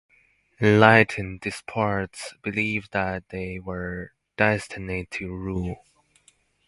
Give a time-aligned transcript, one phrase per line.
[0.59, 5.85] Enlightened despots believed that they were destined to rule.